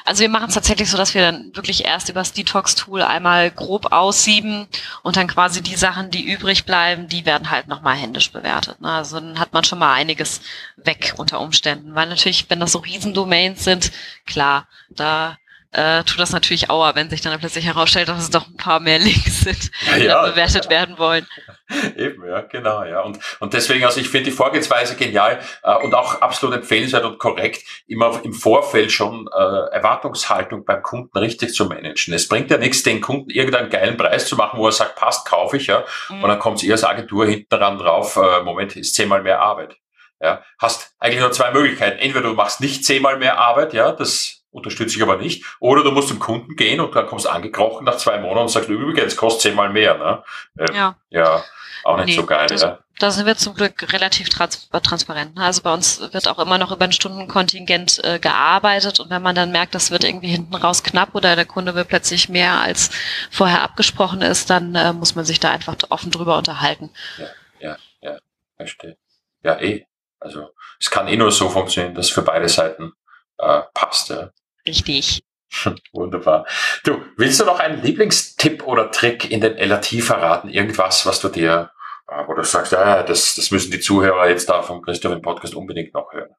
also 0.05 0.21
wir 0.21 0.29
machen 0.29 0.49
es 0.49 0.53
tatsächlich 0.53 0.89
so, 0.89 0.95
dass 0.95 1.15
wir 1.15 1.21
dann 1.21 1.51
wirklich 1.55 1.85
erst 1.85 2.09
über 2.09 2.19
das 2.19 2.33
Detox-Tool 2.33 3.01
einmal 3.01 3.49
grob 3.49 3.91
aussieben 3.91 4.67
und 5.01 5.17
dann 5.17 5.27
quasi 5.27 5.63
die 5.63 5.75
Sachen, 5.75 6.11
die 6.11 6.23
übrig 6.23 6.65
bleiben, 6.65 7.07
die 7.07 7.25
werden 7.25 7.49
halt 7.49 7.67
nochmal 7.67 7.95
händisch 7.95 8.31
bewertet. 8.31 8.79
Ne? 8.79 8.91
Also 8.91 9.19
dann 9.19 9.39
hat 9.39 9.53
man 9.53 9.63
schon 9.63 9.79
mal 9.79 9.93
einiges 9.93 10.41
weg 10.75 11.15
unter 11.17 11.41
Umständen. 11.41 11.95
Weil 11.95 12.09
natürlich, 12.09 12.47
wenn 12.49 12.59
das 12.59 12.73
so 12.73 12.79
Riesendomains 12.79 13.63
sind, 13.63 13.91
klar, 14.27 14.67
da 14.89 15.37
äh, 15.73 16.03
tut 16.03 16.19
das 16.19 16.31
natürlich 16.31 16.69
auer, 16.69 16.95
wenn 16.95 17.09
sich 17.09 17.21
dann 17.21 17.37
plötzlich 17.39 17.65
herausstellt, 17.65 18.07
dass 18.07 18.21
es 18.21 18.29
doch 18.29 18.47
ein 18.47 18.57
paar 18.57 18.79
mehr 18.79 18.99
Links 18.99 19.41
sind, 19.41 19.71
die 19.97 20.03
ja, 20.03 20.23
bewertet 20.23 20.69
werden 20.69 20.97
wollen. 20.97 21.27
Eben, 21.97 22.25
ja, 22.27 22.41
genau, 22.41 22.83
ja. 22.83 23.01
Und, 23.01 23.19
und 23.39 23.53
deswegen, 23.53 23.83
also 23.85 23.99
ich 23.99 24.09
finde 24.09 24.29
die 24.29 24.35
Vorgehensweise 24.35 24.95
genial 24.95 25.39
äh, 25.63 25.75
und 25.77 25.95
auch 25.95 26.21
absolut 26.21 26.55
empfehlenswert 26.55 27.05
und 27.05 27.17
korrekt, 27.17 27.63
immer 27.87 28.19
im 28.23 28.33
Vorfeld 28.33 28.91
schon 28.91 29.27
äh, 29.33 29.75
Erwartungshaltung 29.75 30.65
beim 30.65 30.83
Kunden 30.83 31.17
richtig 31.17 31.53
zu 31.53 31.65
managen. 31.65 32.13
Es 32.13 32.27
bringt 32.27 32.51
ja 32.51 32.57
nichts, 32.57 32.83
den 32.83 33.01
Kunden 33.01 33.29
irgendeinen 33.29 33.69
geilen 33.69 33.97
Preis 33.97 34.27
zu 34.27 34.35
machen, 34.35 34.59
wo 34.59 34.67
er 34.67 34.71
sagt, 34.71 34.95
passt, 34.95 35.25
kaufe 35.25 35.57
ich, 35.57 35.67
ja. 35.67 35.83
Mhm. 36.09 36.23
Und 36.23 36.29
dann 36.29 36.39
kommt 36.39 36.61
ihr 36.61 36.73
als 36.73 36.83
Agentur 36.83 37.25
hinten 37.25 37.49
dran 37.49 37.77
drauf, 37.77 38.15
äh, 38.17 38.43
Moment, 38.43 38.75
ist 38.75 38.95
zehnmal 38.95 39.23
mehr 39.23 39.41
Arbeit. 39.41 39.75
Ja, 40.21 40.41
hast 40.57 40.93
eigentlich 40.99 41.19
nur 41.19 41.31
zwei 41.33 41.51
Möglichkeiten. 41.51 41.99
Entweder 41.99 42.29
du 42.29 42.33
machst 42.33 42.61
nicht 42.61 42.85
zehnmal 42.85 43.17
mehr 43.17 43.39
Arbeit, 43.39 43.73
ja, 43.73 43.91
das 43.91 44.42
unterstütze 44.53 44.95
ich 44.95 45.03
aber 45.03 45.17
nicht. 45.17 45.43
Oder 45.59 45.83
du 45.83 45.91
musst 45.91 46.07
zum 46.07 46.19
Kunden 46.19 46.55
gehen 46.55 46.79
und 46.79 46.95
dann 46.95 47.07
kommst 47.07 47.27
angekrochen 47.27 47.85
nach 47.85 47.97
zwei 47.97 48.19
Monaten 48.19 48.43
und 48.43 48.49
sagst, 48.49 48.69
übrigens, 48.69 49.17
kostet 49.17 49.41
zehnmal 49.41 49.69
mehr. 49.69 49.97
Ne? 49.97 50.23
Ähm, 50.57 50.75
ja. 50.75 50.95
ja, 51.09 51.43
auch 51.83 51.97
nicht 51.97 52.07
nee, 52.07 52.15
so 52.15 52.25
geil. 52.25 52.47
Das, 52.47 52.61
ja. 52.61 52.79
Da 52.99 53.11
sind 53.11 53.25
wir 53.25 53.35
zum 53.35 53.55
Glück 53.55 53.91
relativ 53.91 54.29
trans 54.29 54.69
transparent. 54.69 55.35
Ne? 55.35 55.43
Also 55.43 55.63
bei 55.63 55.73
uns 55.73 55.99
wird 56.13 56.27
auch 56.27 56.39
immer 56.39 56.57
noch 56.57 56.71
über 56.71 56.85
ein 56.85 56.91
Stundenkontingent 56.91 58.03
äh, 58.03 58.19
gearbeitet 58.19 58.99
und 58.99 59.09
wenn 59.09 59.21
man 59.21 59.35
dann 59.35 59.51
merkt, 59.51 59.73
das 59.73 59.89
wird 59.89 60.03
irgendwie 60.03 60.27
hinten 60.27 60.55
raus 60.55 60.83
knapp 60.83 61.15
oder 61.15 61.35
der 61.35 61.45
Kunde 61.45 61.73
will 61.73 61.85
plötzlich 61.85 62.29
mehr 62.29 62.61
als 62.61 62.91
vorher 63.31 63.63
abgesprochen 63.63 64.21
ist, 64.21 64.49
dann 64.49 64.75
äh, 64.75 64.93
muss 64.93 65.15
man 65.15 65.25
sich 65.25 65.39
da 65.39 65.51
einfach 65.51 65.75
offen 65.89 66.11
drüber 66.11 66.37
unterhalten. 66.37 66.91
Ja, 67.17 67.27
ja, 67.59 67.77
ja, 68.01 68.19
verstehe. 68.57 68.95
Ja, 69.41 69.59
eh. 69.59 69.85
Also 70.19 70.53
es 70.79 70.89
kann 70.89 71.07
eh 71.07 71.17
nur 71.17 71.31
so 71.31 71.49
funktionieren, 71.49 71.95
dass 71.95 72.09
für 72.09 72.21
beide 72.21 72.47
Seiten 72.47 72.93
äh, 73.37 73.61
passt. 73.73 74.09
Ja. 74.09 74.29
Richtig. 74.67 75.23
Wunderbar. 75.93 76.45
Du, 76.83 77.03
willst 77.17 77.39
du 77.39 77.45
noch 77.45 77.59
einen 77.59 77.81
Lieblingstipp 77.81 78.63
oder 78.63 78.91
Trick 78.91 79.29
in 79.29 79.41
den 79.41 79.57
LRT 79.57 80.01
verraten? 80.01 80.49
Irgendwas, 80.49 81.05
was 81.05 81.19
du 81.19 81.29
dir, 81.29 81.71
äh, 82.07 82.27
wo 82.27 82.33
du 82.33 82.43
sagst, 82.43 82.71
ja, 82.71 83.03
das, 83.03 83.35
das 83.35 83.51
müssen 83.51 83.71
die 83.71 83.79
Zuhörer 83.79 84.29
jetzt 84.29 84.49
da 84.49 84.61
vom 84.61 84.81
Christoph 84.81 85.13
im 85.13 85.21
Podcast 85.21 85.55
unbedingt 85.55 85.93
noch 85.93 86.11
hören? 86.11 86.35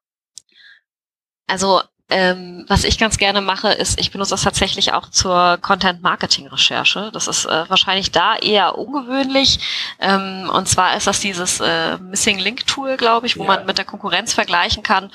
Also 1.47 1.81
ähm, 2.09 2.65
was 2.67 2.83
ich 2.83 2.99
ganz 2.99 3.17
gerne 3.17 3.41
mache, 3.41 3.69
ist, 3.69 3.99
ich 3.99 4.11
benutze 4.11 4.31
das 4.31 4.43
tatsächlich 4.43 4.93
auch 4.93 5.09
zur 5.09 5.57
Content-Marketing-Recherche. 5.59 7.09
Das 7.11 7.27
ist 7.27 7.45
äh, 7.45 7.67
wahrscheinlich 7.67 8.11
da 8.11 8.35
eher 8.35 8.77
ungewöhnlich. 8.77 9.59
Ähm, 9.99 10.49
und 10.53 10.67
zwar 10.69 10.95
ist 10.95 11.07
das 11.07 11.19
dieses 11.19 11.59
äh, 11.61 11.97
Missing 11.97 12.37
Link-Tool, 12.37 12.97
glaube 12.97 13.25
ich, 13.25 13.37
wo 13.37 13.43
ja. 13.43 13.55
man 13.55 13.65
mit 13.65 13.79
der 13.79 13.85
Konkurrenz 13.85 14.35
vergleichen 14.35 14.83
kann, 14.83 15.11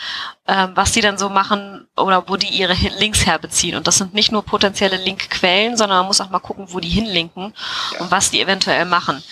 ähm, 0.49 0.73
was 0.75 0.91
die 0.91 1.01
dann 1.01 1.17
so 1.17 1.29
machen 1.29 1.87
oder 1.97 2.29
wo 2.29 2.37
die 2.37 2.49
ihre 2.49 2.75
Links 2.99 3.25
herbeziehen. 3.25 3.77
Und 3.77 3.87
das 3.87 3.99
sind 3.99 4.13
nicht 4.13 4.33
nur 4.33 4.43
potenzielle 4.45 4.97
Linkquellen, 4.97 5.77
sondern 5.77 5.99
man 5.99 6.07
muss 6.07 6.21
auch 6.21 6.31
mal 6.31 6.41
gucken, 6.41 6.67
wo 6.71 6.81
die 6.81 6.89
hinlinken 6.89 7.55
ja. 7.93 8.01
und 8.01 8.11
was 8.11 8.33
die 8.33 8.41
eventuell 8.41 8.85
machen. 8.85 9.23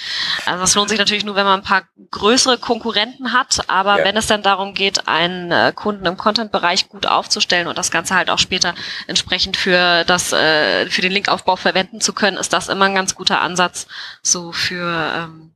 Also 0.47 0.61
das 0.61 0.77
lohnt 0.77 0.91
sich 0.91 0.99
natürlich 0.99 1.25
nur, 1.25 1.35
wenn 1.35 1.45
man 1.45 1.61
ein 1.61 1.67
paar 1.67 1.83
größere 2.13 2.59
Konkurrenten 2.59 3.33
hat. 3.33 3.69
Aber 3.69 3.99
ja. 3.99 4.05
wenn 4.05 4.17
es 4.17 4.29
dann 4.29 4.45
darum 4.45 4.75
geht, 4.75 5.09
einen 5.09 5.51
äh, 5.51 5.73
Kunden 5.75 6.07
im 6.07 6.17
Content-Bereich 6.17 6.89
gut 6.89 7.07
aufzustellen, 7.07 7.48
darzustellen 7.49 7.67
und 7.67 7.79
das 7.79 7.91
Ganze 7.91 8.15
halt 8.15 8.31
auch 8.31 8.39
später 8.39 8.75
entsprechend 9.07 9.57
für 9.57 10.05
das 10.05 10.33
äh, 10.33 10.87
für 10.87 11.03
den 11.03 11.13
Linkaufbau 11.13 11.57
verwenden 11.57 12.01
zu 12.01 12.13
können, 12.13 12.37
ist 12.37 12.53
das 12.53 12.69
immer 12.69 12.87
ein 12.87 12.95
ganz 12.95 13.15
guter 13.15 13.41
Ansatz 13.41 13.87
so 14.23 14.53
für 14.53 15.13
ähm, 15.17 15.55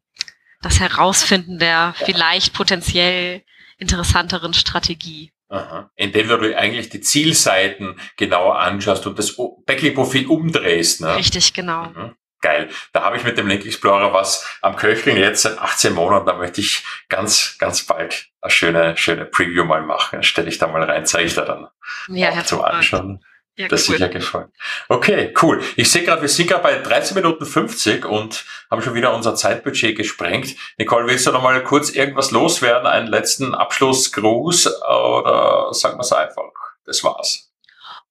das 0.63 0.81
Herausfinden 0.81 1.59
der 1.59 1.95
vielleicht 2.05 2.55
potenziell 2.55 3.43
interessanteren 3.79 4.55
Strategie. 4.55 5.33
Aha. 5.49 5.91
Indem 5.97 6.29
du 6.29 6.57
eigentlich 6.57 6.89
die 6.89 7.03
Zielseiten 7.03 8.01
genauer 8.17 8.59
anschaust 8.59 9.07
und 9.07 9.19
das 9.19 9.37
Backlink-Profil 9.67 10.27
umdrehst. 10.27 11.03
Ne? 11.03 11.17
Richtig, 11.17 11.53
genau. 11.53 11.89
Mhm 11.89 12.17
geil. 12.43 12.69
Da 12.93 13.03
habe 13.03 13.17
ich 13.17 13.25
mit 13.25 13.39
dem 13.39 13.47
Link 13.47 13.65
Explorer 13.65 14.13
was 14.13 14.59
am 14.61 14.77
Köcheln 14.77 15.17
jetzt 15.17 15.43
seit 15.43 15.59
18 15.59 15.95
Monaten. 15.95 16.27
Da 16.27 16.35
möchte 16.35 16.61
ich 16.61 16.85
ganz, 17.09 17.57
ganz 17.59 17.87
bald 17.87 18.29
eine 18.43 18.51
schöne, 18.51 18.97
schöne 18.99 19.25
Preview 19.25 19.65
mal 19.65 19.83
machen. 19.83 20.23
Stelle 20.23 20.49
ich 20.49 20.59
da 20.59 20.67
mal 20.67 20.83
rein, 20.83 21.07
zeige 21.07 21.27
ich 21.27 21.35
da 21.35 21.45
dann 21.45 21.69
ja, 22.09 22.31
auch 22.31 22.43
zum 22.45 22.63
Anschauen. 22.63 23.25
Ja, 23.55 23.69
das 23.69 23.87
cool. 23.87 23.97
sicher 23.97 24.09
gefallen. 24.09 24.51
Okay, 24.89 25.35
cool. 25.43 25.63
Ich 25.77 25.91
sehe 25.91 26.05
gerade, 26.05 26.23
wir 26.23 26.29
sind 26.31 26.49
gerade 26.49 26.63
bei 26.63 26.79
13 26.79 27.15
Minuten 27.15 27.45
50 27.45 28.07
und 28.07 28.47
haben 28.71 28.81
schon 28.81 28.95
wieder 28.95 29.15
unser 29.15 29.35
Zeitbudget 29.35 29.95
gesprengt. 29.95 30.57
Nicole, 30.79 31.07
willst 31.07 31.27
du 31.27 31.33
noch 31.33 31.43
mal 31.43 31.63
kurz 31.63 31.91
irgendwas 31.91 32.31
loswerden? 32.31 32.87
Einen 32.87 33.09
letzten 33.09 33.55
Abschlussgruß 33.55 34.83
oder 34.83 35.69
sagen 35.75 35.99
wir 35.99 36.01
es 36.01 36.13
einfach? 36.13 36.51
Das 36.87 37.05
war's. 37.05 37.52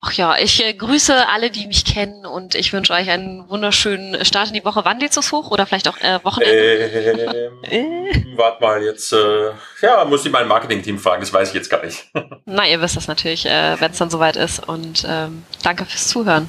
Ach 0.04 0.12
ja, 0.14 0.36
ich 0.36 0.60
äh, 0.64 0.74
grüße 0.74 1.28
alle, 1.28 1.48
die 1.48 1.68
mich 1.68 1.84
kennen 1.84 2.26
und 2.26 2.56
ich 2.56 2.72
wünsche 2.72 2.92
euch 2.92 3.08
einen 3.08 3.48
wunderschönen 3.48 4.24
Start 4.24 4.48
in 4.48 4.54
die 4.54 4.64
Woche. 4.64 4.84
Wann 4.84 4.98
du 4.98 5.06
hoch 5.06 5.52
oder 5.52 5.64
vielleicht 5.64 5.86
auch 5.86 5.96
äh, 5.98 6.18
Wochenende? 6.24 7.52
Ähm, 7.70 8.32
warte 8.36 8.60
mal, 8.60 8.82
jetzt 8.82 9.12
äh, 9.12 9.52
ja, 9.80 10.04
muss 10.04 10.26
ich 10.26 10.32
mein 10.32 10.48
Marketing-Team 10.48 10.98
fragen, 10.98 11.20
das 11.20 11.32
weiß 11.32 11.50
ich 11.50 11.54
jetzt 11.54 11.70
gar 11.70 11.84
nicht. 11.84 12.10
Na, 12.46 12.66
ihr 12.66 12.80
wisst 12.80 12.96
das 12.96 13.06
natürlich, 13.06 13.46
äh, 13.46 13.80
wenn 13.80 13.92
es 13.92 13.98
dann 13.98 14.10
soweit 14.10 14.34
ist 14.34 14.66
und 14.68 15.06
ähm, 15.08 15.44
danke 15.62 15.84
fürs 15.84 16.08
Zuhören. 16.08 16.48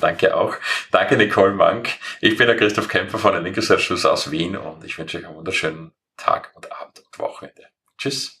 Danke 0.00 0.36
auch. 0.36 0.56
Danke 0.90 1.16
Nicole 1.16 1.52
Mank. 1.52 1.90
Ich 2.20 2.36
bin 2.36 2.48
der 2.48 2.56
Christoph 2.56 2.88
Kämpfer 2.88 3.18
von 3.18 3.32
der 3.32 3.40
Linke 3.40 3.62
Service 3.62 4.04
aus 4.04 4.32
Wien 4.32 4.56
und 4.56 4.82
ich 4.82 4.98
wünsche 4.98 5.18
euch 5.18 5.26
einen 5.26 5.36
wunderschönen 5.36 5.92
Tag 6.16 6.50
und 6.56 6.72
Abend 6.72 6.98
und 6.98 7.18
Wochenende. 7.20 7.66
Tschüss. 7.96 8.40